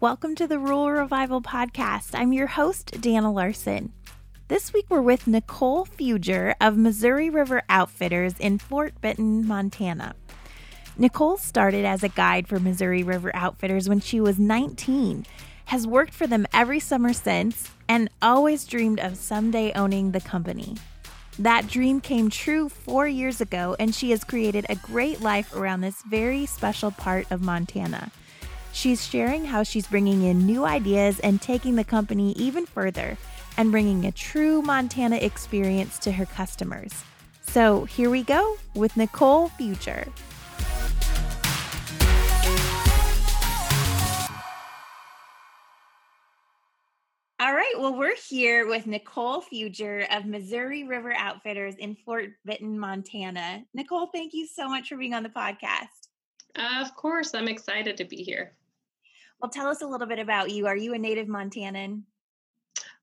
[0.00, 2.18] Welcome to the Rural Revival Podcast.
[2.18, 3.92] I'm your host, Dana Larson.
[4.48, 10.14] This week we're with Nicole Fuger of Missouri River Outfitters in Fort Benton, Montana.
[10.96, 15.26] Nicole started as a guide for Missouri River Outfitters when she was 19,
[15.66, 20.78] has worked for them every summer since, and always dreamed of someday owning the company.
[21.38, 25.82] That dream came true four years ago, and she has created a great life around
[25.82, 28.10] this very special part of Montana.
[28.72, 33.18] She's sharing how she's bringing in new ideas and taking the company even further
[33.56, 37.04] and bringing a true Montana experience to her customers.
[37.42, 40.08] So here we go with Nicole Fuger.
[47.40, 52.78] All right, well, we're here with Nicole Fuger of Missouri River Outfitters in Fort Benton,
[52.78, 53.64] Montana.
[53.72, 55.86] Nicole, thank you so much for being on the podcast.
[56.54, 58.52] Uh, of course, I'm excited to be here.
[59.40, 60.66] Well, tell us a little bit about you.
[60.66, 62.02] Are you a native Montanan?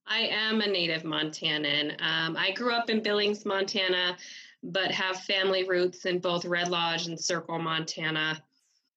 [0.06, 2.02] I am a native Montanan.
[2.02, 4.18] Um, I grew up in Billings, Montana,
[4.64, 8.42] but have family roots in both Red Lodge and Circle, Montana.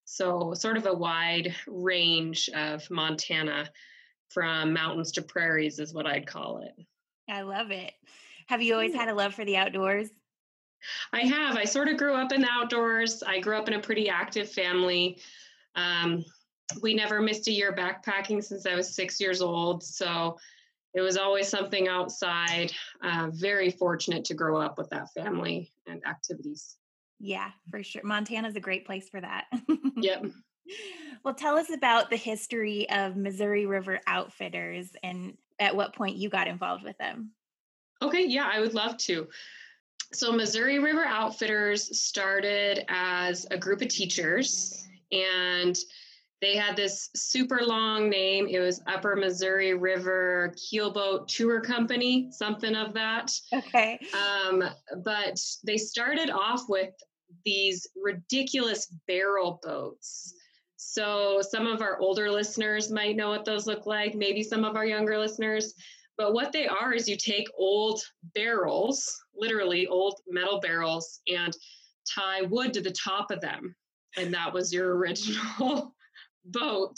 [0.05, 3.71] So, sort of a wide range of Montana
[4.29, 6.75] from mountains to prairies is what I'd call it.
[7.29, 7.93] I love it.
[8.49, 10.11] Have you always had a love for the outdoors?
[11.13, 11.57] I have.
[11.57, 13.23] I sort of grew up in the outdoors.
[13.23, 15.19] I grew up in a pretty active family.
[15.75, 16.25] Um,
[16.83, 19.83] we never missed a year backpacking since I was six years old.
[19.83, 20.39] So
[20.95, 22.73] it was always something outside.
[23.03, 26.77] Uh, very fortunate to grow up with that family and activities.
[27.19, 28.03] Yeah, for sure.
[28.05, 29.47] Montana's a great place for that.
[29.97, 30.25] yep.
[31.25, 36.29] Well, tell us about the history of Missouri River Outfitters and at what point you
[36.29, 37.33] got involved with them.
[38.01, 39.29] Okay, yeah, I would love to.
[40.13, 45.77] So, Missouri River Outfitters started as a group of teachers, and
[46.41, 48.47] they had this super long name.
[48.49, 53.31] It was Upper Missouri River Keelboat Tour Company, something of that.
[53.53, 53.99] Okay.
[54.15, 54.65] Um,
[55.05, 56.95] but they started off with
[57.45, 60.35] these ridiculous barrel boats.
[60.77, 64.77] So some of our older listeners might know what those look like, maybe some of
[64.77, 65.75] our younger listeners.
[66.17, 68.01] But what they are is you take old
[68.35, 71.55] barrels, literally old metal barrels, and
[72.15, 73.75] tie wood to the top of them.
[74.17, 75.95] And that was your original
[76.45, 76.97] boat.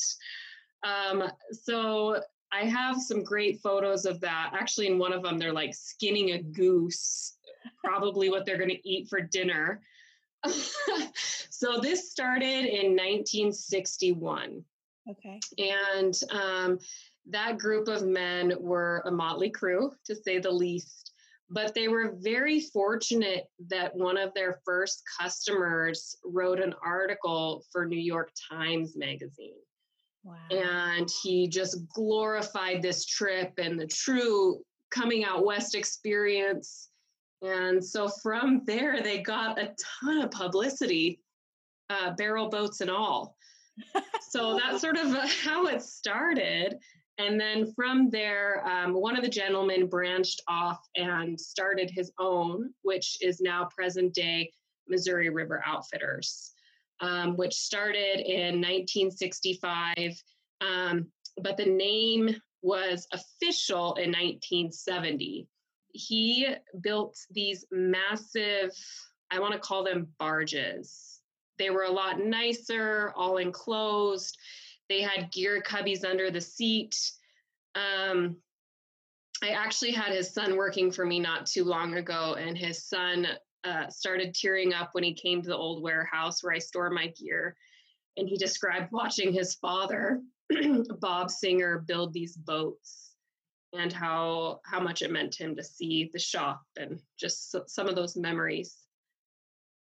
[0.85, 2.21] Um, so
[2.53, 4.51] I have some great photos of that.
[4.53, 7.37] Actually, in one of them, they're like skinning a goose,
[7.83, 9.81] probably what they're going to eat for dinner.
[11.51, 14.65] so this started in 1961.
[15.11, 15.41] Okay.
[15.59, 16.79] And um,
[17.31, 21.12] that group of men were a motley crew, to say the least.
[21.53, 27.85] But they were very fortunate that one of their first customers wrote an article for
[27.85, 29.61] New York Times Magazine.
[30.25, 30.37] Wow.
[30.51, 36.89] And he just glorified this trip and the true coming out west experience.
[37.43, 41.21] And so from there, they got a ton of publicity,
[41.91, 43.37] uh, barrel boats and all.
[44.31, 45.13] so that's sort of
[45.45, 46.77] how it started.
[47.19, 52.71] And then from there, um, one of the gentlemen branched off and started his own,
[52.83, 54.51] which is now present day
[54.89, 56.53] Missouri River Outfitters
[57.03, 60.23] um, which started in 1965.
[60.61, 61.09] Um,
[61.43, 65.49] but the name was official in 1970.
[65.93, 66.49] He
[66.81, 68.71] built these massive,
[69.31, 71.21] I want to call them barges.
[71.59, 74.39] They were a lot nicer, all enclosed.
[74.93, 77.13] They had gear cubbies under the seat.
[77.75, 78.37] Um,
[79.43, 83.27] I actually had his son working for me not too long ago, and his son
[83.65, 87.07] uh, started tearing up when he came to the old warehouse where I store my
[87.07, 87.57] gear.
[88.19, 90.21] And he described watching his father,
[91.01, 93.15] Bob Singer, build these boats
[93.73, 97.89] and how how much it meant to him to see the shop and just some
[97.89, 98.77] of those memories.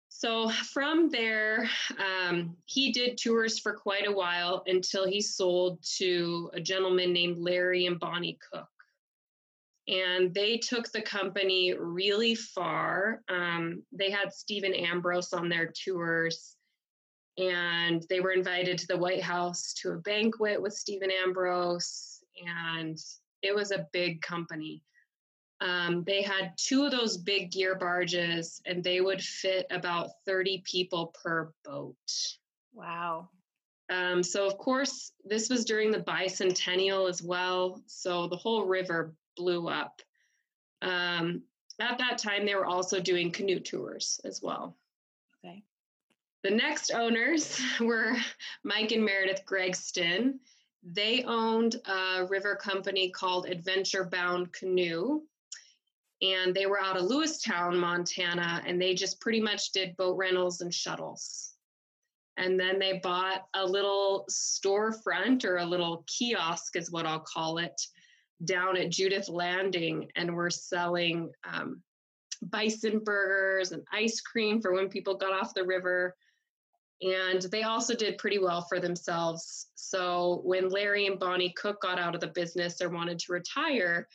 [0.09, 6.49] So from there, um, he did tours for quite a while until he sold to
[6.53, 8.67] a gentleman named Larry and Bonnie Cook
[9.89, 13.21] and they took the company really far.
[13.27, 16.55] Um, they had Stephen Ambrose on their tours,
[17.39, 22.97] and they were invited to the White House to a banquet with Stephen Ambrose, and
[23.41, 24.83] it was a big company.
[25.61, 30.63] Um, they had two of those big gear barges, and they would fit about 30
[30.65, 31.95] people per boat.
[32.73, 33.29] Wow.
[33.89, 37.81] Um, so, of course, this was during the bicentennial as well.
[37.87, 40.01] So, the whole river blew up.
[40.81, 41.43] Um,
[41.79, 44.77] at that time, they were also doing canoe tours as well.
[45.43, 45.63] Okay.
[46.43, 48.15] The next owners were
[48.63, 50.35] Mike and Meredith Gregston,
[50.83, 55.21] they owned a river company called Adventure Bound Canoe.
[56.21, 60.61] And they were out of Lewistown, Montana, and they just pretty much did boat rentals
[60.61, 61.53] and shuttles.
[62.35, 67.57] And then they bought a little storefront or a little kiosk, is what I'll call
[67.57, 67.81] it,
[68.45, 71.81] down at Judith Landing, and were selling um,
[72.41, 76.15] bison burgers and ice cream for when people got off the river.
[77.01, 79.67] And they also did pretty well for themselves.
[79.75, 84.07] So when Larry and Bonnie Cook got out of the business or wanted to retire,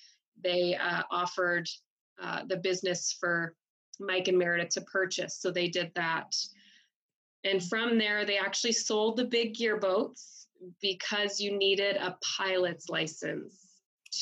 [0.43, 1.69] they uh, offered
[2.23, 3.55] uh, the business for
[4.01, 5.39] Mike and Meredith to purchase.
[5.41, 6.35] So they did that.
[7.45, 10.47] And from there, they actually sold the big gear boats
[10.81, 13.65] because you needed a pilot's license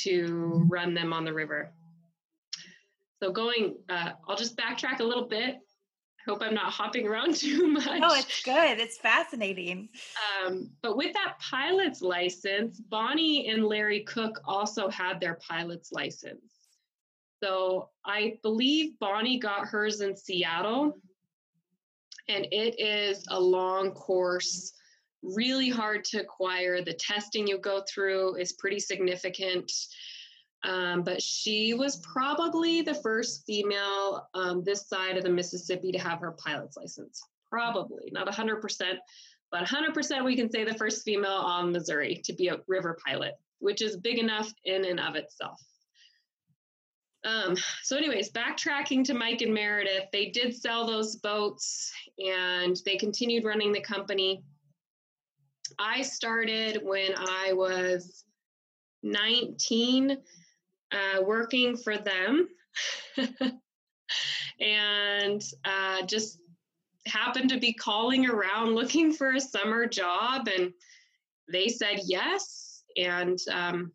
[0.03, 1.73] to run them on the river.
[3.23, 5.57] So going, uh, I'll just backtrack a little bit.
[5.57, 8.01] I Hope I'm not hopping around too much.
[8.03, 8.81] Oh, it's good.
[8.81, 9.89] It's fascinating.
[10.45, 16.52] Um, but with that pilot's license, Bonnie and Larry Cook also had their pilot's license.
[17.43, 20.97] So I believe Bonnie got hers in Seattle,
[22.29, 24.73] and it is a long course,
[25.23, 26.83] really hard to acquire.
[26.83, 29.73] The testing you go through is pretty significant.
[30.65, 35.99] Um, but she was probably the first female um, this side of the Mississippi to
[35.99, 37.21] have her pilot's license.
[37.51, 38.61] Probably, not 100%,
[39.51, 43.35] but 100% we can say the first female on Missouri to be a river pilot,
[43.59, 45.61] which is big enough in and of itself.
[47.25, 52.97] Um, so, anyways, backtracking to Mike and Meredith, they did sell those boats and they
[52.97, 54.43] continued running the company.
[55.79, 58.25] I started when I was
[59.03, 60.19] 19
[60.93, 62.49] uh, working for them
[64.61, 66.39] and uh, just
[67.07, 70.73] happened to be calling around looking for a summer job and
[71.51, 73.93] they said yes and um,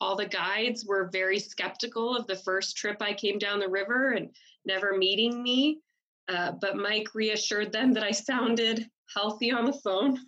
[0.00, 4.12] all the guides were very skeptical of the first trip i came down the river
[4.12, 4.30] and
[4.64, 5.80] never meeting me.
[6.28, 10.18] Uh, but mike reassured them that i sounded healthy on the phone.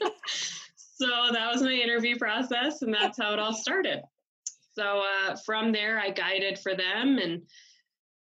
[1.00, 4.02] So that was my interview process and that's how it all started.
[4.74, 7.40] So uh, from there, I guided for them and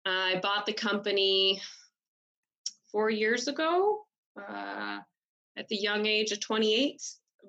[0.08, 1.62] I bought the company
[2.92, 4.06] four years ago
[4.40, 5.02] uh,
[5.56, 7.00] at the young age of 28.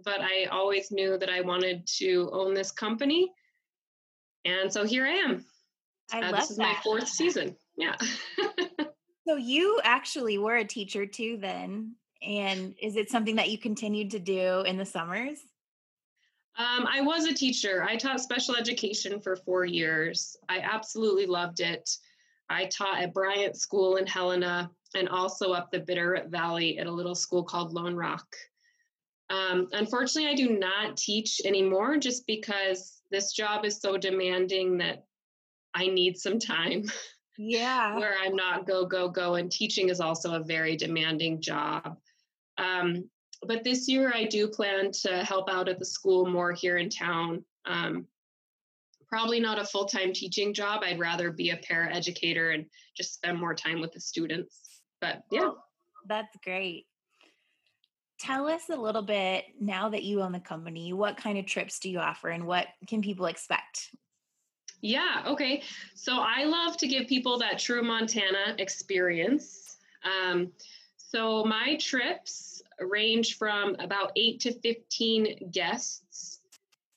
[0.05, 3.33] But I always knew that I wanted to own this company.
[4.45, 5.45] And so here I am.
[6.13, 6.63] I uh, love this is that.
[6.63, 7.57] my fourth season.
[7.77, 7.97] Yeah.
[9.27, 11.95] so you actually were a teacher too then.
[12.23, 15.39] And is it something that you continued to do in the summers?
[16.57, 17.83] Um, I was a teacher.
[17.83, 20.37] I taught special education for four years.
[20.49, 21.91] I absolutely loved it.
[22.49, 26.93] I taught at Bryant School in Helena and also up the Bitter Valley at a
[26.93, 28.37] little school called Lone Rock.
[29.31, 35.05] Um, unfortunately, I do not teach anymore just because this job is so demanding that
[35.75, 36.85] I need some time.
[37.37, 37.97] Yeah.
[37.97, 39.35] where I'm not go, go, go.
[39.35, 41.97] And teaching is also a very demanding job.
[42.59, 43.11] Um,
[43.47, 46.89] but this year I do plan to help out at the school more here in
[46.89, 47.45] town.
[47.67, 48.07] Um,
[49.09, 50.83] probably not a full time teaching job.
[50.85, 52.67] I'd rather be a para educator and
[52.97, 54.61] just spend more time with the students.
[55.01, 55.51] But yeah.
[56.07, 56.87] That's great.
[58.19, 61.79] Tell us a little bit now that you own the company, what kind of trips
[61.79, 63.91] do you offer and what can people expect?
[64.81, 65.63] Yeah, okay.
[65.95, 69.79] So I love to give people that true Montana experience.
[70.05, 70.53] Um,
[70.97, 76.41] so my trips range from about 8 to 15 guests.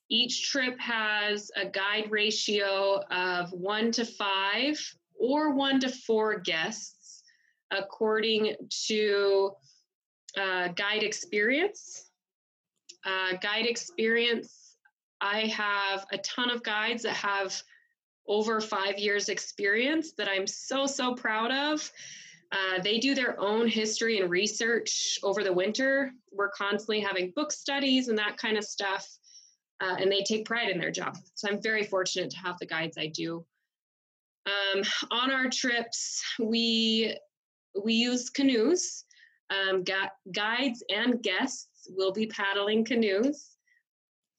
[0.10, 7.24] Each trip has a guide ratio of 1 to 5 or 1 to 4 guests
[7.72, 8.56] according
[8.88, 9.52] to
[10.38, 12.10] uh, guide experience.
[13.06, 14.76] Uh, guide experience,
[15.22, 17.62] I have a ton of guides that have
[18.28, 21.92] over five years experience that I'm so, so proud of.
[22.52, 26.12] Uh, they do their own history and research over the winter.
[26.32, 29.08] We're constantly having book studies and that kind of stuff.
[29.80, 31.18] Uh, and they take pride in their job.
[31.36, 33.46] So I'm very fortunate to have the guides I do.
[34.46, 37.16] Um, on our trips, we
[37.84, 39.04] we use canoes.
[39.50, 39.84] Um,
[40.32, 43.52] guides and guests will be paddling canoes.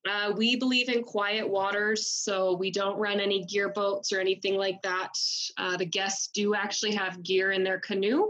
[0.08, 4.56] Uh, we believe in quiet waters, so we don't run any gear boats or anything
[4.56, 5.10] like that.
[5.56, 8.28] Uh, the guests do actually have gear in their canoe,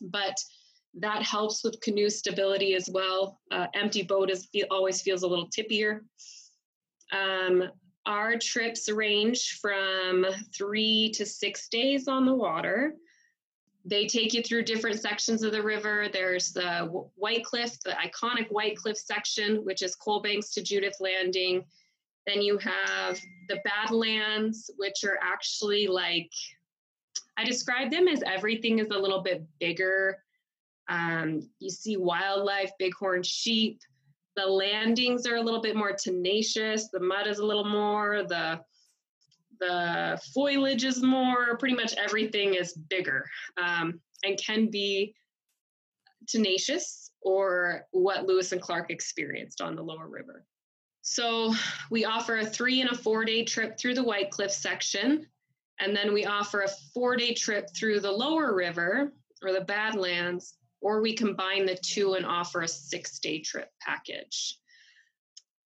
[0.00, 0.36] but
[0.98, 3.40] that helps with canoe stability as well.
[3.50, 6.00] Uh, empty boat is always feels a little tippier.
[7.12, 7.64] Um,
[8.06, 12.94] our trips range from three to six days on the water.
[13.88, 16.08] They take you through different sections of the river.
[16.12, 20.96] There's the White Cliff, the iconic White Cliff section, which is Coal Banks to Judith
[20.98, 21.64] Landing.
[22.26, 26.32] Then you have the Badlands, which are actually like,
[27.36, 30.18] I describe them as everything is a little bit bigger.
[30.88, 33.80] Um, you see wildlife, bighorn sheep.
[34.34, 36.88] The landings are a little bit more tenacious.
[36.88, 38.24] The mud is a little more.
[38.28, 38.60] The
[39.60, 45.14] the foliage is more, pretty much everything is bigger um, and can be
[46.28, 50.44] tenacious or what Lewis and Clark experienced on the lower river.
[51.02, 51.54] So
[51.90, 55.26] we offer a three and a four day trip through the White Cliff section,
[55.80, 60.54] and then we offer a four day trip through the lower river or the Badlands,
[60.80, 64.58] or we combine the two and offer a six day trip package.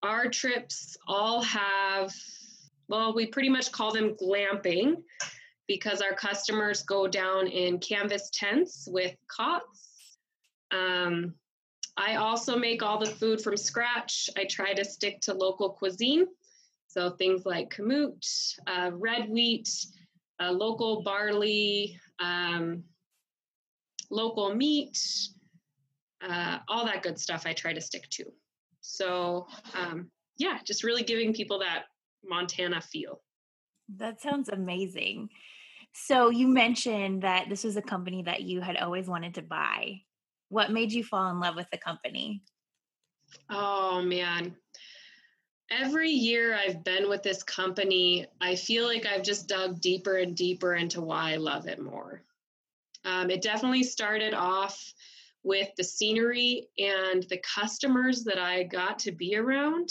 [0.02, 2.14] Our trips all have
[2.90, 4.97] well, we pretty much call them glamping
[5.68, 10.16] because our customers go down in canvas tents with cots.
[10.73, 11.35] Um,
[11.97, 14.28] I also make all the food from scratch.
[14.37, 16.26] I try to stick to local cuisine.
[16.88, 18.26] So things like kamut,
[18.66, 19.68] uh, red wheat,
[20.42, 22.82] uh, local barley, um,
[24.11, 24.99] local meat,
[26.28, 28.25] uh, all that good stuff I try to stick to.
[28.80, 31.85] So, um, yeah, just really giving people that
[32.24, 33.22] Montana feel.
[33.96, 35.30] That sounds amazing.
[35.92, 40.02] So you mentioned that this was a company that you had always wanted to buy.
[40.48, 42.42] What made you fall in love with the company?
[43.48, 44.56] Oh man.
[45.70, 50.36] Every year I've been with this company, I feel like I've just dug deeper and
[50.36, 52.24] deeper into why I love it more.
[53.04, 54.92] Um, it definitely started off
[55.42, 59.90] with the scenery and the customers that I got to be around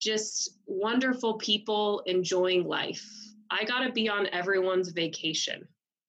[0.00, 3.06] just wonderful people enjoying life.
[3.50, 5.66] I got to be on everyone's vacation.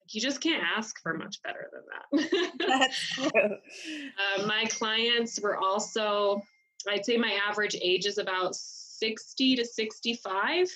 [0.10, 2.50] You just can't ask for much better than that.
[2.68, 3.32] That's true.
[3.32, 6.42] Uh, my clients were also,
[6.88, 10.68] I'd say my average age is about 60 to 65.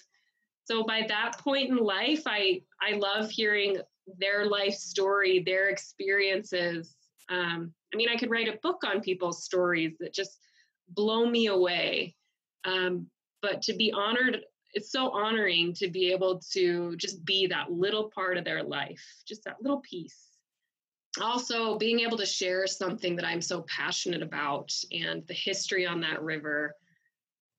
[0.66, 3.78] So by that point in life, I, I love hearing
[4.20, 6.96] their life story, their experiences.
[7.30, 10.40] Um, I mean, I could write a book on people's stories that just
[10.90, 12.16] blow me away.
[12.66, 13.08] Um,
[13.42, 14.42] but to be honored,
[14.74, 19.04] it's so honoring to be able to just be that little part of their life,
[19.28, 20.30] just that little piece.
[21.22, 26.02] Also, being able to share something that I'm so passionate about and the history on
[26.02, 26.76] that river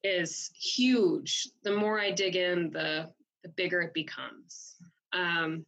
[0.03, 1.49] is huge.
[1.63, 3.11] The more I dig in, the,
[3.45, 4.75] the bigger it becomes.
[5.13, 5.65] Um,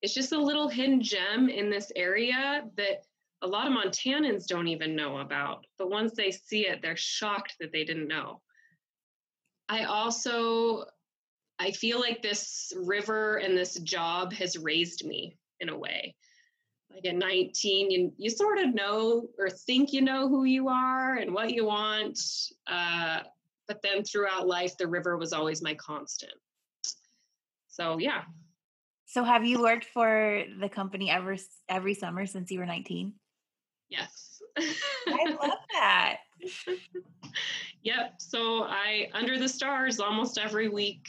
[0.00, 3.04] it's just a little hidden gem in this area that
[3.42, 5.64] a lot of Montanans don't even know about.
[5.78, 8.42] But once they see it, they're shocked that they didn't know.
[9.68, 10.84] I also
[11.60, 16.16] I feel like this river and this job has raised me in a way.
[16.90, 21.16] Like at 19, you, you sort of know or think you know who you are
[21.16, 22.18] and what you want.
[22.66, 23.20] Uh,
[23.68, 26.32] but then throughout life, the river was always my constant.
[27.68, 28.22] So, yeah.
[29.04, 31.36] So, have you worked for the company ever
[31.68, 33.12] every summer since you were 19?
[33.90, 34.40] Yes.
[34.56, 36.16] I love that.
[37.82, 38.14] yep.
[38.18, 41.08] So I under the stars almost every week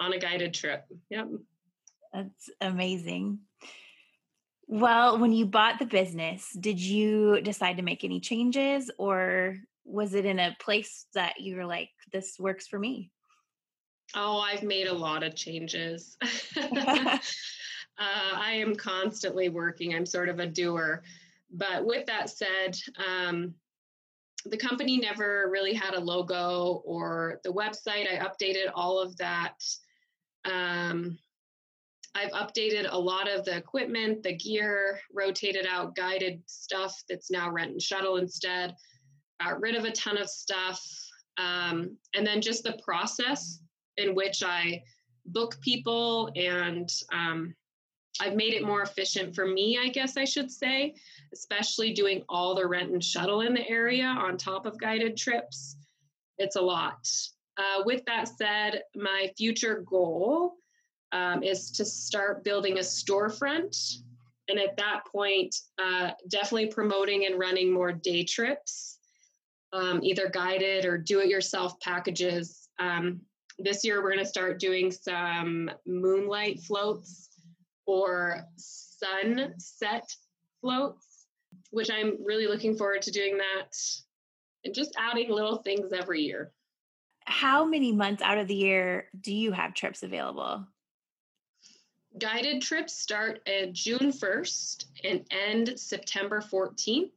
[0.00, 0.84] on a guided trip.
[1.10, 1.28] Yep.
[2.12, 3.38] That's amazing.
[4.66, 10.14] Well, when you bought the business, did you decide to make any changes or was
[10.14, 13.10] it in a place that you were like, this works for me?
[14.14, 16.16] Oh, I've made a lot of changes.
[16.56, 17.18] uh,
[17.98, 19.94] I am constantly working.
[19.94, 21.02] I'm sort of a doer.
[21.52, 23.54] But with that said, um,
[24.46, 28.08] the company never really had a logo or the website.
[28.10, 29.54] I updated all of that.
[30.44, 31.18] Um,
[32.14, 37.50] I've updated a lot of the equipment, the gear, rotated out guided stuff that's now
[37.50, 38.74] rent and shuttle instead,
[39.40, 40.84] got rid of a ton of stuff.
[41.38, 43.60] Um, and then just the process
[43.96, 44.82] in which I
[45.26, 47.54] book people and um,
[48.20, 50.94] I've made it more efficient for me, I guess I should say,
[51.32, 55.76] especially doing all the rent and shuttle in the area on top of guided trips.
[56.38, 57.08] It's a lot.
[57.56, 60.54] Uh, with that said, my future goal
[61.12, 63.76] um, is to start building a storefront.
[64.48, 68.98] And at that point, uh, definitely promoting and running more day trips,
[69.72, 72.68] um, either guided or do it yourself packages.
[72.78, 73.20] Um,
[73.58, 77.31] this year, we're going to start doing some moonlight floats
[77.86, 80.14] or sunset
[80.60, 81.26] floats,
[81.70, 83.76] which I'm really looking forward to doing that
[84.64, 86.52] and just adding little things every year.
[87.24, 90.66] How many months out of the year do you have trips available?
[92.18, 97.10] Guided trips start at June 1st and end September 14th.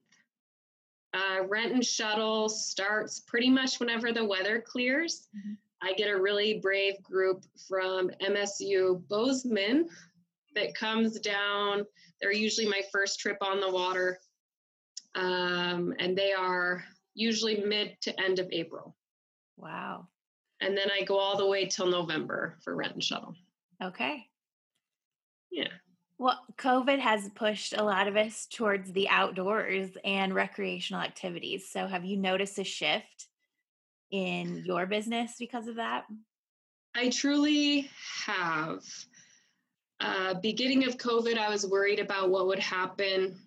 [1.14, 5.28] Uh, rent and shuttle starts pretty much whenever the weather clears.
[5.36, 5.54] Mm-hmm.
[5.82, 9.90] I get a really brave group from MSU Bozeman
[10.56, 11.86] that comes down.
[12.22, 14.20] They're usually my first trip on the water.
[15.16, 16.84] Um, and they are
[17.14, 18.96] usually mid to end of April.
[19.58, 20.08] Wow.
[20.62, 23.36] And then I go all the way till November for rent and shuttle.
[23.84, 24.26] Okay.
[25.52, 25.68] Yeah.
[26.18, 31.70] Well, COVID has pushed a lot of us towards the outdoors and recreational activities.
[31.70, 33.28] So, have you noticed a shift
[34.12, 36.06] in your business because of that?
[36.96, 37.90] I truly
[38.26, 38.82] have.
[40.00, 43.40] Uh, beginning of COVID, I was worried about what would happen.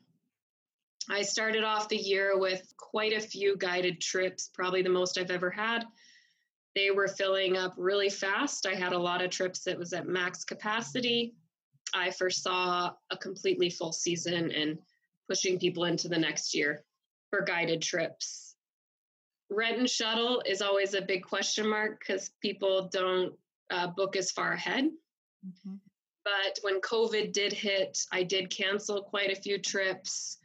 [1.10, 5.30] I started off the year with quite a few guided trips, probably the most I've
[5.30, 5.84] ever had.
[6.74, 8.66] They were filling up really fast.
[8.66, 11.34] I had a lot of trips that was at max capacity.
[11.94, 14.78] I first saw a completely full season and
[15.28, 16.84] pushing people into the next year
[17.30, 18.54] for guided trips.
[19.50, 23.34] Rent and shuttle is always a big question mark because people don't
[23.70, 24.84] uh, book as far ahead.
[25.46, 25.76] Mm-hmm.
[26.28, 30.38] But when COVID did hit, I did cancel quite a few trips.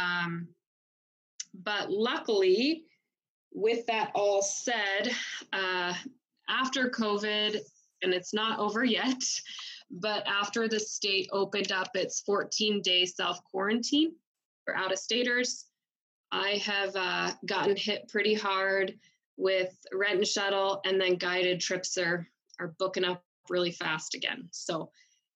[0.00, 0.48] Um,
[1.54, 2.84] but luckily,
[3.52, 5.12] with that all said,
[5.52, 5.94] uh,
[6.48, 7.58] after COVID,
[8.02, 9.22] and it's not over yet,
[9.90, 14.12] but after the state opened up its 14 day self quarantine
[14.64, 15.66] for out of staters,
[16.30, 18.94] I have uh, gotten hit pretty hard
[19.36, 22.28] with rent and shuttle, and then guided trips are,
[22.60, 24.48] are booking up really fast again.
[24.52, 24.90] So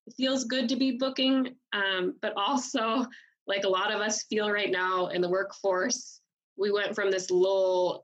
[0.06, 3.06] it feels good to be booking, um, but also,
[3.46, 6.20] like a lot of us feel right now in the workforce,
[6.56, 8.02] we went from this lull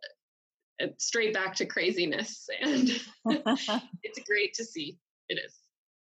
[0.83, 2.91] uh, straight back to craziness, and
[4.03, 4.99] it's great to see.
[5.29, 5.55] It is.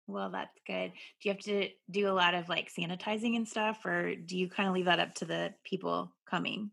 [0.06, 0.92] Well, that's good.
[1.20, 4.48] Do you have to do a lot of like sanitizing and stuff, or do you
[4.48, 6.70] kind of leave that up to the people coming?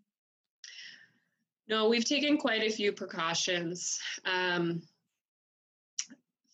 [1.67, 3.99] No, we've taken quite a few precautions.
[4.23, 4.83] Um,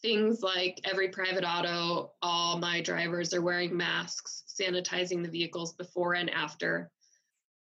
[0.01, 6.13] things like every private auto, all my drivers are wearing masks, sanitizing the vehicles before
[6.13, 6.89] and after.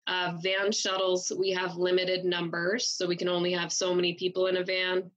[0.06, 4.48] Uh, van shuttles, we have limited numbers, so we can only have so many people
[4.48, 5.10] in a van.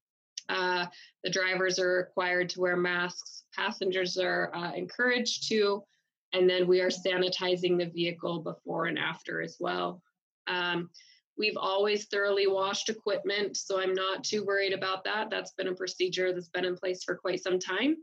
[0.47, 0.86] Uh,
[1.23, 5.84] the drivers are required to wear masks passengers are uh, encouraged to.
[6.34, 10.01] And then we are sanitizing the vehicle before and after as well.
[10.47, 10.89] Um,
[11.38, 15.30] we've always thoroughly washed equipment, so I'm not too worried about that.
[15.30, 17.97] That's been a procedure that's been in place for quite some time.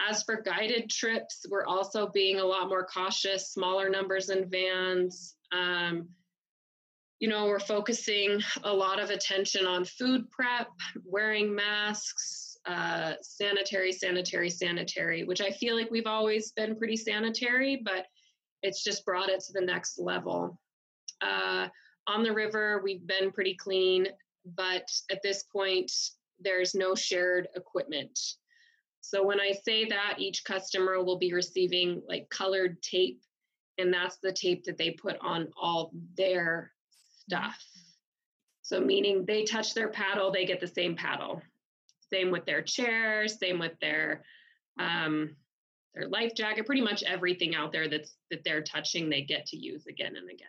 [0.00, 5.36] As for guided trips, we're also being a lot more cautious, smaller numbers in vans.
[5.52, 6.08] Um,
[7.20, 10.68] you know, we're focusing a lot of attention on food prep,
[11.04, 17.80] wearing masks, uh, sanitary, sanitary, sanitary, which I feel like we've always been pretty sanitary,
[17.84, 18.06] but
[18.62, 20.58] it's just brought it to the next level.
[21.20, 21.68] Uh,
[22.06, 24.08] on the river, we've been pretty clean,
[24.56, 25.90] but at this point,
[26.40, 28.18] there's no shared equipment.
[29.00, 33.20] So when I say that, each customer will be receiving like colored tape,
[33.78, 36.72] and that's the tape that they put on all their
[37.20, 37.62] stuff.
[38.62, 41.42] So meaning they touch their paddle, they get the same paddle.
[42.12, 44.24] Same with their chair, same with their
[44.78, 45.36] um,
[45.94, 49.56] their life jacket, pretty much everything out there that's that they're touching, they get to
[49.56, 50.48] use again and again.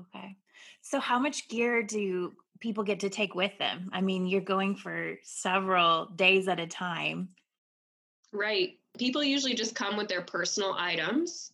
[0.00, 0.36] Okay.
[0.82, 3.90] So how much gear do people get to take with them?
[3.92, 7.28] I mean, you're going for several days at a time.
[8.32, 8.78] Right.
[8.98, 11.52] People usually just come with their personal items.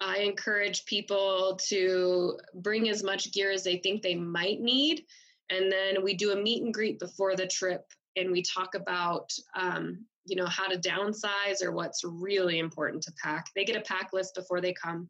[0.00, 5.04] I encourage people to bring as much gear as they think they might need.
[5.48, 7.84] And then we do a meet and greet before the trip
[8.16, 13.12] and we talk about um, you know how to downsize or what's really important to
[13.22, 15.08] pack they get a pack list before they come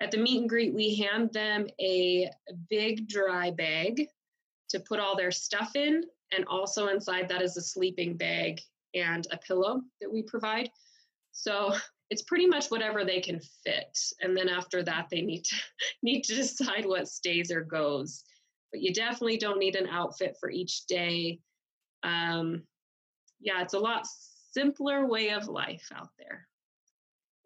[0.00, 2.30] at the meet and greet we hand them a
[2.68, 4.08] big dry bag
[4.68, 8.60] to put all their stuff in and also inside that is a sleeping bag
[8.94, 10.70] and a pillow that we provide.
[11.32, 11.74] So
[12.10, 15.56] it's pretty much whatever they can fit and then after that they need to
[16.02, 18.24] need to decide what stays or goes.
[18.72, 21.40] But you definitely don't need an outfit for each day.
[22.02, 22.62] Um,
[23.40, 24.06] yeah, it's a lot
[24.52, 26.48] simpler way of life out there.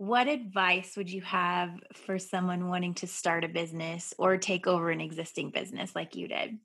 [0.01, 4.89] What advice would you have for someone wanting to start a business or take over
[4.89, 6.57] an existing business like you did?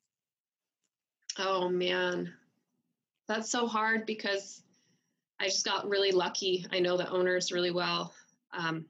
[1.37, 2.31] Oh man,
[3.27, 4.63] that's so hard because
[5.37, 6.65] I just got really lucky.
[6.71, 8.13] I know the owners really well.
[8.57, 8.85] Um,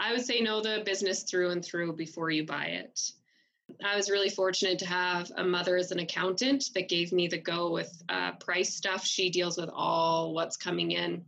[0.00, 3.12] I would say know the business through and through before you buy it.
[3.84, 7.38] I was really fortunate to have a mother as an accountant that gave me the
[7.38, 9.06] go with uh, price stuff.
[9.06, 11.24] She deals with all what's coming in.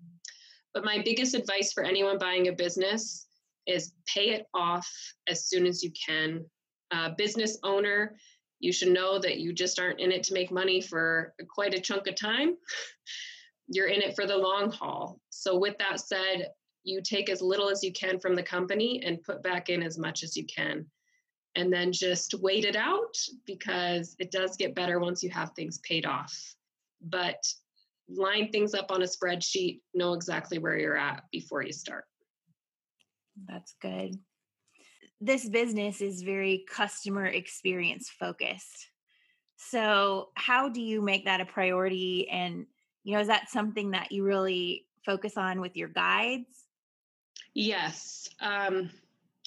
[0.77, 3.29] But my biggest advice for anyone buying a business
[3.67, 4.87] is pay it off
[5.27, 6.45] as soon as you can.
[6.91, 8.15] Uh, business owner,
[8.61, 11.81] you should know that you just aren't in it to make money for quite a
[11.81, 12.59] chunk of time.
[13.69, 15.19] You're in it for the long haul.
[15.31, 16.49] So, with that said,
[16.85, 19.97] you take as little as you can from the company and put back in as
[19.97, 20.85] much as you can.
[21.55, 25.79] And then just wait it out because it does get better once you have things
[25.79, 26.55] paid off.
[27.01, 27.43] But
[28.09, 32.05] line things up on a spreadsheet, know exactly where you're at before you start.
[33.49, 34.19] That's good.
[35.21, 38.91] This business is very customer experience focused.
[39.57, 42.29] So, how do you make that a priority?
[42.29, 42.67] And,
[43.05, 46.67] you know, is that something that you really focus on with your guides?
[47.55, 48.29] Yes.
[48.41, 48.91] Um,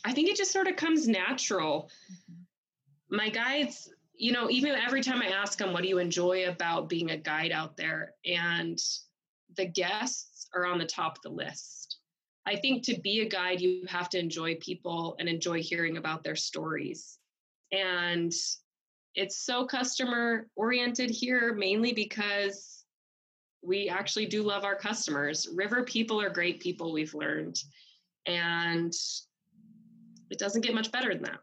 [0.04, 1.92] I think it just sort of comes natural.
[2.12, 3.16] Mm-hmm.
[3.16, 6.90] My guides, you know, even every time I ask them, what do you enjoy about
[6.90, 8.16] being a guide out there?
[8.26, 8.78] And
[9.56, 12.00] the guests are on the top of the list.
[12.46, 16.26] I think to be a guide, you have to enjoy people and enjoy hearing about
[16.26, 17.18] their stories.
[17.72, 18.34] And
[19.16, 22.84] it's so customer oriented here, mainly because
[23.62, 25.48] we actually do love our customers.
[25.54, 27.58] River people are great people, we've learned.
[28.26, 28.94] And
[30.30, 31.40] it doesn't get much better than that.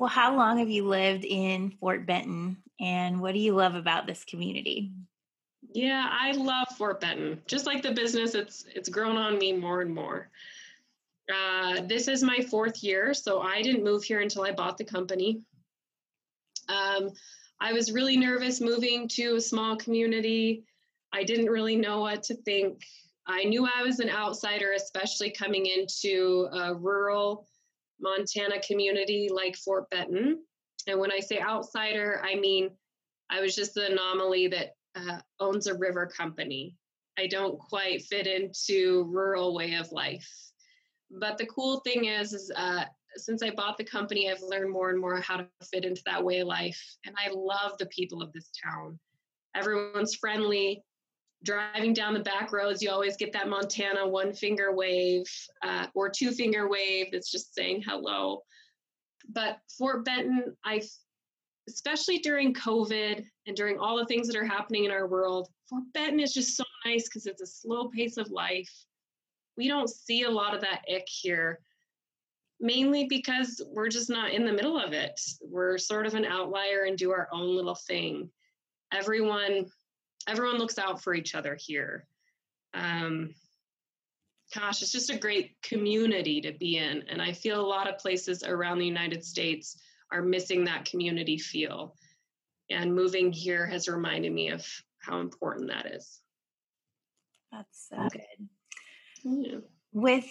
[0.00, 4.06] Well, how long have you lived in Fort Benton and what do you love about
[4.06, 4.92] this community?
[5.74, 7.42] Yeah, I love Fort Benton.
[7.46, 10.30] Just like the business, it's it's grown on me more and more.
[11.30, 14.84] Uh, this is my fourth year, so I didn't move here until I bought the
[14.84, 15.42] company.
[16.70, 17.10] Um,
[17.60, 20.64] I was really nervous moving to a small community.
[21.12, 22.80] I didn't really know what to think.
[23.26, 27.46] I knew I was an outsider, especially coming into a rural
[28.00, 30.42] Montana community like Fort Benton.
[30.86, 32.70] And when I say outsider, I mean
[33.30, 36.76] I was just the anomaly that uh, owns a river company.
[37.18, 40.28] I don't quite fit into rural way of life.
[41.10, 42.84] But the cool thing is, is uh,
[43.16, 46.24] since I bought the company, I've learned more and more how to fit into that
[46.24, 46.80] way of life.
[47.04, 48.98] And I love the people of this town.
[49.54, 50.82] Everyone's friendly
[51.44, 55.24] driving down the back roads, you always get that Montana one finger wave
[55.62, 58.42] uh, or two finger wave that's just saying hello.
[59.28, 60.82] But Fort Benton, I,
[61.68, 65.84] especially during COVID and during all the things that are happening in our world, Fort
[65.94, 68.72] Benton is just so nice because it's a slow pace of life.
[69.56, 71.60] We don't see a lot of that ick here,
[72.60, 75.18] mainly because we're just not in the middle of it.
[75.42, 78.30] We're sort of an outlier and do our own little thing.
[78.92, 79.66] Everyone
[80.28, 82.06] everyone looks out for each other here.
[82.74, 83.34] Um,
[84.54, 87.04] gosh, it's just a great community to be in.
[87.08, 89.78] And I feel a lot of places around the United States
[90.12, 91.94] are missing that community feel.
[92.70, 94.66] And moving here has reminded me of
[94.98, 96.20] how important that is.
[97.52, 98.48] That's so good.
[99.24, 99.58] Yeah.
[99.92, 100.24] With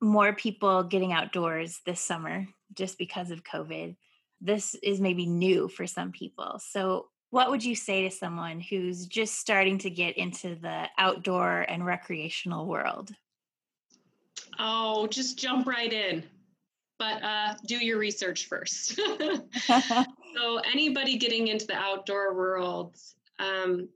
[0.00, 3.96] more people getting outdoors this summer just because of COVID,
[4.40, 6.60] this is maybe new for some people.
[6.62, 11.66] So, what would you say to someone who's just starting to get into the outdoor
[11.68, 13.10] and recreational world?
[14.58, 16.24] Oh, just jump right in.
[16.98, 18.96] But uh, do your research first.
[19.60, 22.96] so, anybody getting into the outdoor world,
[23.38, 23.88] um,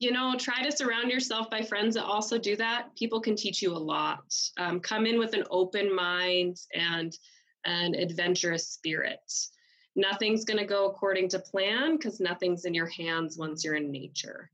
[0.00, 2.94] you know, try to surround yourself by friends that also do that.
[2.96, 4.34] People can teach you a lot.
[4.58, 7.16] Um, come in with an open mind and
[7.64, 9.20] an adventurous spirit
[9.96, 13.90] nothing's going to go according to plan because nothing's in your hands once you're in
[13.90, 14.50] nature.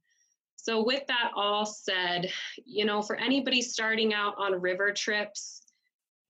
[0.57, 2.31] So, with that all said,
[2.67, 5.63] you know, for anybody starting out on river trips,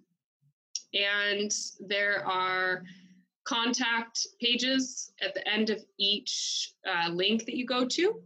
[0.94, 1.50] And
[1.80, 2.84] there are
[3.44, 8.22] contact pages at the end of each uh, link that you go to.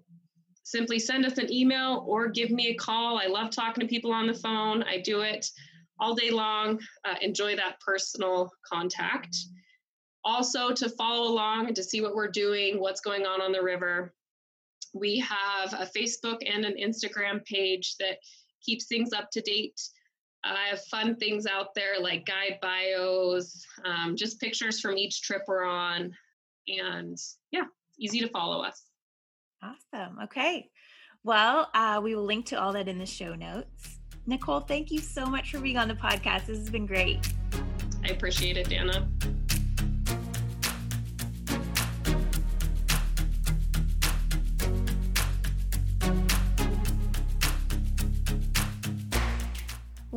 [0.69, 3.17] Simply send us an email or give me a call.
[3.19, 4.83] I love talking to people on the phone.
[4.83, 5.47] I do it
[5.99, 6.79] all day long.
[7.07, 9.35] Uh, enjoy that personal contact.
[10.25, 13.63] Also, to follow along and to see what we're doing, what's going on on the
[13.63, 14.13] river,
[14.93, 18.19] we have a Facebook and an Instagram page that
[18.63, 19.81] keeps things up to date.
[20.45, 25.43] I have fun things out there like guide bios, um, just pictures from each trip
[25.49, 26.13] we're on.
[26.69, 27.17] And
[27.53, 27.65] yeah,
[27.99, 28.88] easy to follow us.
[29.63, 30.19] Awesome.
[30.25, 30.71] Okay.
[31.25, 33.99] Well, uh, we will link to all that in the show notes.
[34.27, 36.47] Nicole, thank you so much for being on the podcast.
[36.47, 37.33] This has been great.
[38.05, 39.09] I appreciate it, Dana.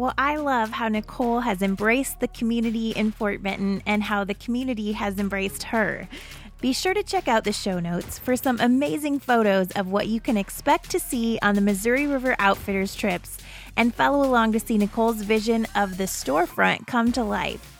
[0.01, 4.33] Well, I love how Nicole has embraced the community in Fort Benton and how the
[4.33, 6.09] community has embraced her.
[6.61, 10.21] Be sure to check out the show notes for some amazing photos of what you
[10.21, 13.39] can expect to see on the Missouri River Outfitters trips
[13.75, 17.79] and follow along to see Nicole's vision of the storefront come to life.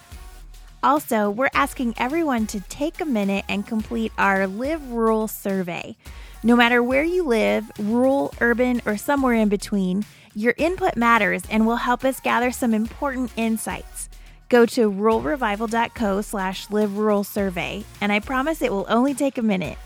[0.82, 5.96] Also, we're asking everyone to take a minute and complete our Live Rural survey.
[6.42, 11.68] No matter where you live, rural, urban, or somewhere in between, your input matters and
[11.68, 14.10] will help us gather some important insights.
[14.52, 19.42] Go to ruralrevival.co slash live rural survey, and I promise it will only take a
[19.42, 19.78] minute.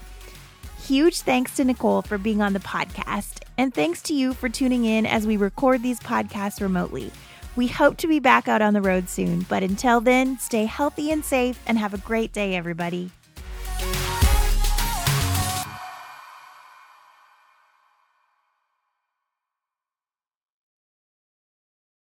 [0.82, 4.86] Huge thanks to Nicole for being on the podcast, and thanks to you for tuning
[4.86, 7.12] in as we record these podcasts remotely.
[7.56, 11.12] We hope to be back out on the road soon, but until then, stay healthy
[11.12, 13.12] and safe and have a great day, everybody.